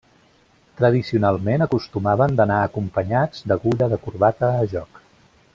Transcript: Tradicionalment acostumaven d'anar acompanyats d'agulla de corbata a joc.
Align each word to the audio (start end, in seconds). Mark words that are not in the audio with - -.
Tradicionalment 0.79 1.65
acostumaven 1.65 2.35
d'anar 2.41 2.59
acompanyats 2.71 3.47
d'agulla 3.53 3.93
de 3.93 4.03
corbata 4.07 4.53
a 4.65 4.69
joc. 4.77 5.03